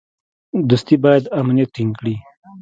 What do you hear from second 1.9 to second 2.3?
کړي.